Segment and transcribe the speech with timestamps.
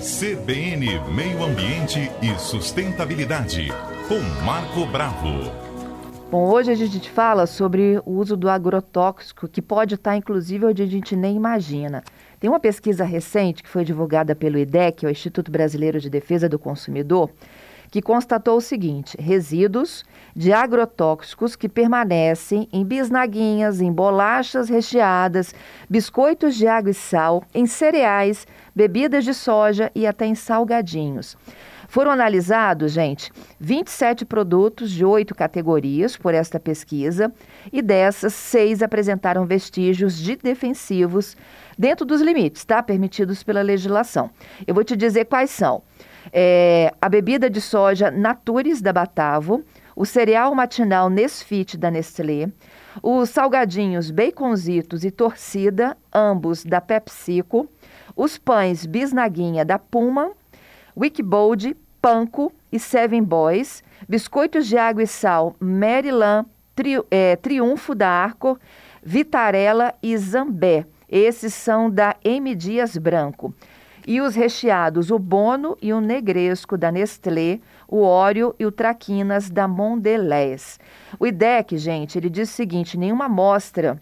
[0.00, 3.68] CBN Meio Ambiente e Sustentabilidade,
[4.08, 5.52] com Marco Bravo.
[6.30, 10.82] Bom, hoje a gente fala sobre o uso do agrotóxico, que pode estar inclusive onde
[10.82, 12.02] a gente nem imagina.
[12.38, 16.58] Tem uma pesquisa recente que foi divulgada pelo IDEC, o Instituto Brasileiro de Defesa do
[16.58, 17.28] Consumidor,
[17.90, 20.04] que constatou o seguinte: resíduos
[20.34, 25.54] de agrotóxicos que permanecem em bisnaguinhas, em bolachas recheadas,
[25.88, 31.36] biscoitos de água e sal, em cereais, bebidas de soja e até em salgadinhos.
[31.90, 37.32] Foram analisados, gente, 27 produtos de oito categorias por esta pesquisa
[37.72, 41.36] e dessas, seis apresentaram vestígios de defensivos
[41.76, 42.80] dentro dos limites, tá?
[42.80, 44.30] Permitidos pela legislação.
[44.64, 45.82] Eu vou te dizer quais são.
[46.32, 49.64] É, a bebida de soja Natures da Batavo,
[49.96, 52.48] o cereal matinal Nesfit da Nestlé,
[53.02, 57.68] os salgadinhos Baconzitos e Torcida, ambos da PepsiCo,
[58.16, 60.30] os pães Bisnaguinha da Puma,
[60.96, 68.08] Wikibold, Panko e Seven Boys, biscoitos de água e sal Maryland, tri, é, Triunfo da
[68.08, 68.58] Arco,
[69.02, 70.86] Vitarella e Zambé.
[71.08, 72.54] Esses são da M.
[72.54, 73.52] Dias Branco.
[74.06, 79.50] E os recheados, o Bono e o Negresco da Nestlé, o Óleo e o Traquinas
[79.50, 80.78] da Mondelez.
[81.18, 84.00] O IDEC, gente, ele diz o seguinte: nenhuma amostra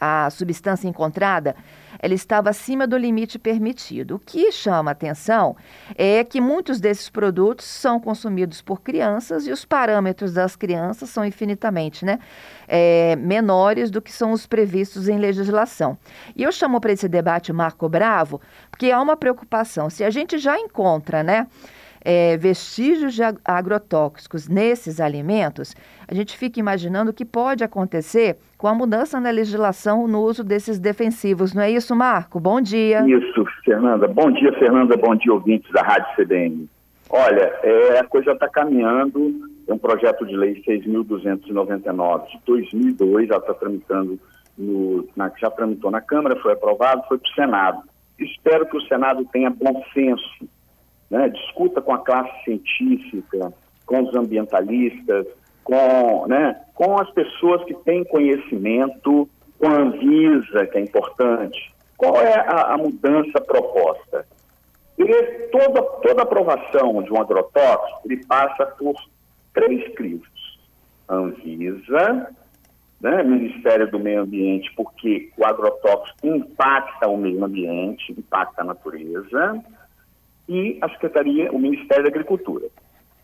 [0.00, 1.56] a substância encontrada
[2.04, 4.16] ela estava acima do limite permitido.
[4.16, 5.56] O que chama atenção
[5.96, 11.24] é que muitos desses produtos são consumidos por crianças e os parâmetros das crianças são
[11.24, 12.18] infinitamente né,
[12.68, 15.96] é, menores do que são os previstos em legislação.
[16.36, 18.38] E eu chamo para esse debate Marco Bravo,
[18.70, 19.88] porque há uma preocupação.
[19.88, 21.46] Se a gente já encontra, né?
[22.04, 25.74] É, vestígios de agrotóxicos nesses alimentos,
[26.06, 30.44] a gente fica imaginando o que pode acontecer com a mudança na legislação no uso
[30.44, 31.54] desses defensivos.
[31.54, 32.38] Não é isso, Marco?
[32.38, 33.06] Bom dia.
[33.08, 34.06] Isso, Fernanda.
[34.06, 34.96] Bom dia, Fernanda.
[34.96, 36.68] Bom dia, ouvintes da Rádio CBN.
[37.08, 39.32] Olha, é, a coisa está caminhando.
[39.66, 44.18] É um projeto de lei 6.299 de 2002, já está tramitando,
[44.58, 47.82] no, na, já tramitou na Câmara, foi aprovado, foi para o Senado.
[48.18, 50.46] Espero que o Senado tenha bom senso
[51.14, 53.52] né, discuta com a classe científica,
[53.86, 55.26] com os ambientalistas,
[55.62, 61.72] com, né, com as pessoas que têm conhecimento, com a Anvisa, que é importante.
[61.96, 64.26] Qual é a, a mudança proposta?
[64.98, 65.06] E
[65.52, 68.96] toda, toda aprovação de um agrotóxico, ele passa por
[69.52, 70.58] três crivos.
[71.08, 72.28] Anvisa,
[73.00, 79.62] né, Ministério do Meio Ambiente, porque o agrotóxico impacta o meio ambiente, impacta a natureza
[80.48, 82.66] e a Secretaria, o Ministério da Agricultura.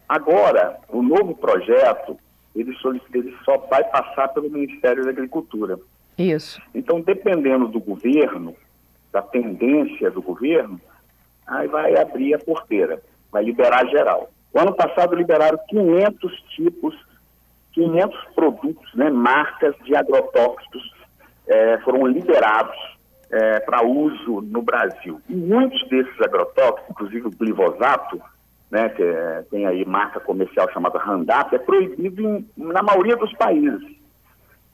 [0.09, 2.19] Agora, o novo projeto,
[2.55, 2.77] ele,
[3.15, 5.79] ele só vai passar pelo Ministério da Agricultura.
[6.19, 6.61] Isso.
[6.75, 8.57] Então, dependendo do governo,
[9.13, 10.81] da tendência do governo,
[11.47, 14.31] aí vai abrir a porteira, vai liberar geral.
[14.53, 16.95] O ano passado liberaram 500 tipos,
[17.73, 20.93] 500 produtos, né, marcas de agrotóxicos
[21.47, 22.77] é, foram liberados
[23.31, 25.21] é, para uso no Brasil.
[25.29, 28.21] E muitos desses agrotóxicos, inclusive o glifosato,
[28.71, 33.33] né, que é, tem aí marca comercial chamada Roundup, é proibido em, na maioria dos
[33.35, 34.01] países.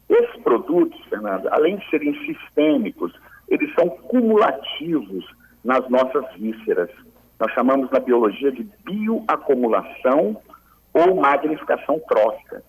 [0.09, 3.13] Esses produtos, Fernando, além de serem sistêmicos,
[3.49, 5.25] eles são cumulativos
[5.65, 6.91] nas nossas vísceras.
[7.39, 10.41] Nós chamamos na biologia de bioacumulação
[10.93, 12.63] ou magnificação trófica.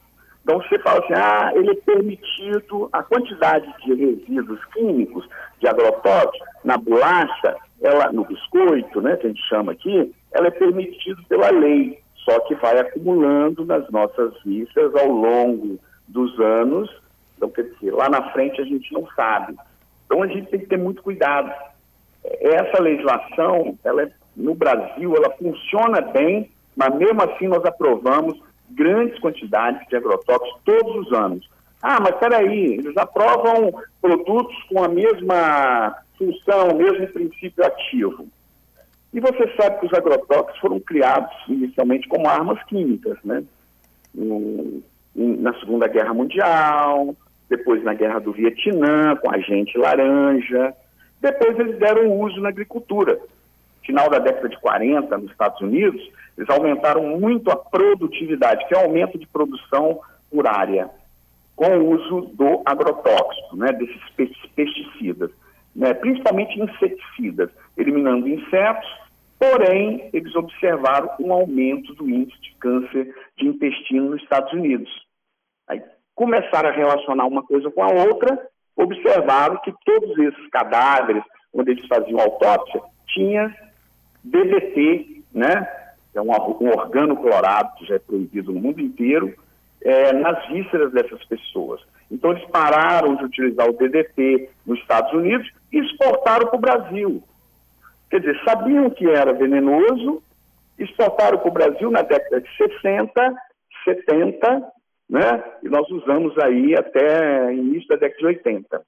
[0.47, 5.27] Então você fala assim, ah, ele é permitido, a quantidade de resíduos químicos
[5.59, 10.51] de agrotóxicos na bolacha, ela, no biscoito, né, que a gente chama aqui, ela é
[10.51, 16.89] permitida pela lei, só que vai acumulando nas nossas vistas ao longo dos anos.
[17.35, 19.53] Então, quer dizer, lá na frente a gente não sabe.
[20.05, 21.51] Então a gente tem que ter muito cuidado.
[22.23, 29.19] Essa legislação, ela é, no Brasil, ela funciona bem, mas mesmo assim nós aprovamos grandes
[29.19, 31.49] quantidades de agrotóxicos todos os anos.
[31.81, 38.27] Ah, mas peraí, eles aprovam produtos com a mesma função, o mesmo princípio ativo.
[39.13, 43.43] E você sabe que os agrotóxicos foram criados inicialmente como armas químicas, né?
[45.15, 47.15] Na Segunda Guerra Mundial,
[47.49, 50.73] depois na Guerra do Vietnã, com agente laranja.
[51.21, 53.19] Depois eles deram uso na agricultura.
[53.83, 56.01] Final da década de 40, nos Estados Unidos,
[56.37, 59.99] eles aumentaram muito a produtividade, que é o aumento de produção
[60.29, 60.89] por área,
[61.55, 64.01] com o uso do agrotóxico, né, desses
[64.55, 65.31] pesticidas,
[65.75, 68.87] né, principalmente inseticidas, eliminando insetos,
[69.39, 74.89] porém, eles observaram um aumento do índice de câncer de intestino nos Estados Unidos.
[75.67, 75.81] Aí
[76.13, 81.23] começaram a relacionar uma coisa com a outra, observaram que todos esses cadáveres,
[81.53, 83.55] onde eles faziam autópsia, tinha
[84.23, 85.67] DDT, né?
[86.17, 89.33] É um, um organoclorado que já é proibido no mundo inteiro,
[89.81, 91.81] é, nas vísceras dessas pessoas.
[92.09, 97.23] Então eles pararam de utilizar o DDT nos Estados Unidos e exportaram para o Brasil.
[98.09, 100.23] Quer dizer, sabiam que era venenoso,
[100.79, 103.35] exportaram para o Brasil na década de 60,
[103.83, 104.71] 70,
[105.09, 105.43] né?
[105.63, 108.81] E nós usamos aí até início da década de 80.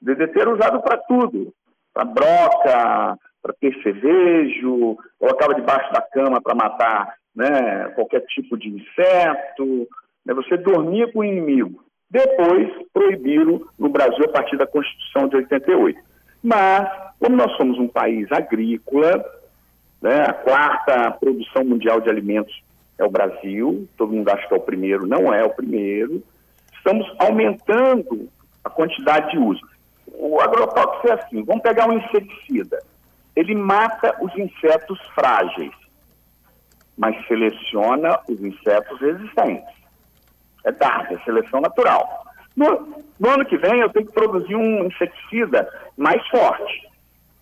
[0.00, 1.52] O DDT era usado para tudo,
[1.92, 9.88] para broca, para percevejo, colocava debaixo da cama para matar né, qualquer tipo de inseto,
[10.24, 11.82] né, você dormia com o inimigo.
[12.10, 16.00] Depois proibiram no Brasil a partir da Constituição de 88.
[16.42, 19.24] Mas, como nós somos um país agrícola,
[20.02, 22.62] né, a quarta produção mundial de alimentos
[22.98, 26.22] é o Brasil, todo mundo acha que é o primeiro, não é o primeiro.
[26.74, 28.28] Estamos aumentando
[28.64, 29.60] a quantidade de uso.
[30.12, 32.82] O agrotóxico é assim: vamos pegar um inseticida.
[33.40, 35.72] Ele mata os insetos frágeis,
[36.98, 39.74] mas seleciona os insetos resistentes.
[40.62, 42.22] É dada, é seleção natural.
[42.54, 45.66] No, no ano que vem, eu tenho que produzir um inseticida
[45.96, 46.86] mais forte,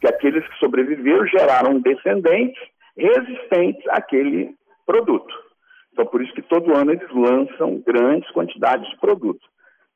[0.01, 2.63] que aqueles que sobreviveram geraram descendentes
[2.97, 4.55] resistentes àquele
[4.87, 5.35] produto.
[5.93, 9.45] Então, por isso que todo ano eles lançam grandes quantidades de produtos.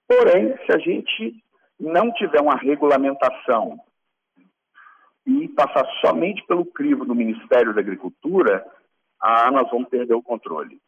[0.08, 1.36] Porém, se a gente
[1.78, 3.78] não tiver uma regulamentação
[5.26, 8.64] e passar somente pelo crivo do Ministério da Agricultura,
[9.52, 10.78] nós vamos perder o controle.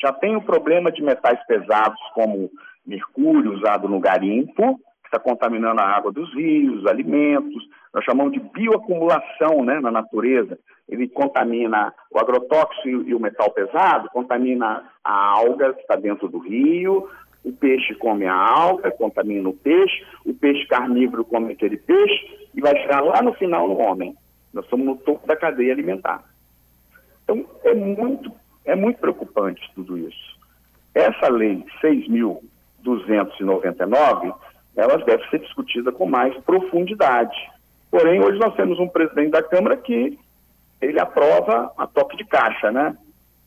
[0.00, 2.50] Já tem o problema de metais pesados como
[2.86, 7.62] mercúrio usado no garimpo, que está contaminando a água dos rios, alimentos.
[7.92, 10.58] Nós chamamos de bioacumulação né, na natureza
[10.88, 16.38] ele contamina o agrotóxico e o metal pesado, contamina a alga que está dentro do
[16.38, 17.08] rio,
[17.44, 22.60] o peixe come a alga, contamina o peixe, o peixe carnívoro come aquele peixe e
[22.60, 24.16] vai chegar lá no final no homem.
[24.52, 26.24] Nós estamos no topo da cadeia alimentar.
[27.22, 28.32] Então, é muito,
[28.64, 30.34] é muito preocupante tudo isso.
[30.94, 34.34] Essa lei 6.299,
[34.76, 37.36] ela deve ser discutida com mais profundidade.
[37.90, 40.16] Porém, hoje nós temos um presidente da Câmara que
[40.80, 42.96] ele aprova a toque de caixa, né?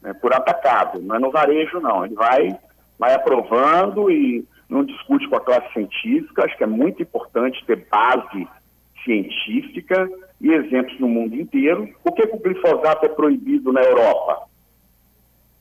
[0.03, 2.05] É, por atacado, é no varejo, não.
[2.05, 2.59] Ele vai,
[2.97, 6.45] vai aprovando e não discute com a classe científica.
[6.45, 8.47] Acho que é muito importante ter base
[9.03, 10.09] científica
[10.41, 11.89] e exemplos no mundo inteiro.
[12.03, 14.47] Por que, que o glifosato é proibido na Europa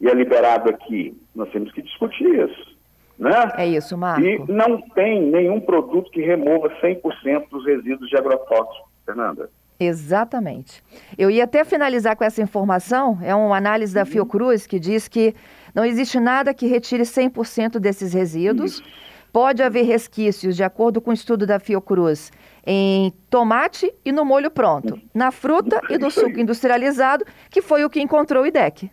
[0.00, 1.16] e é liberado aqui?
[1.34, 2.76] Nós temos que discutir isso.
[3.18, 3.30] Né?
[3.56, 4.20] É isso, Marco.
[4.20, 9.48] E não tem nenhum produto que remova 100% dos resíduos de agrotóxicos, Fernanda.
[9.78, 10.82] Exatamente.
[11.18, 14.06] Eu ia até finalizar com essa informação, é uma análise da uhum.
[14.06, 15.34] Fiocruz que diz que
[15.76, 18.82] não existe nada que retire 100% desses resíduos.
[19.30, 22.32] Pode haver resquícios, de acordo com o estudo da Fiocruz,
[22.66, 27.90] em tomate e no molho pronto, na fruta e no suco industrializado, que foi o
[27.90, 28.90] que encontrou o IDEC.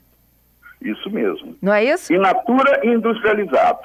[0.82, 1.56] Isso mesmo.
[1.62, 2.14] Não é isso?
[2.14, 3.80] In natura industrializado.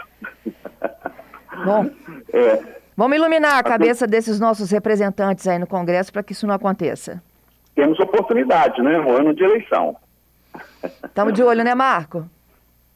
[1.64, 1.88] Bom.
[2.32, 6.54] É, Vamos iluminar a cabeça desses nossos representantes aí no Congresso para que isso não
[6.56, 7.22] aconteça.
[7.76, 8.98] Temos oportunidade, né?
[8.98, 9.94] Um ano de eleição.
[11.04, 12.28] Estamos de olho, né, Marco?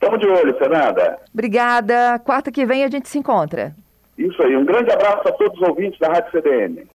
[0.03, 1.17] Estamos de olho, Fernanda.
[1.33, 2.19] Obrigada.
[2.25, 3.73] Quarta que vem a gente se encontra.
[4.19, 4.57] Isso aí.
[4.57, 6.85] Um grande abraço a todos os ouvintes da Rádio CDN.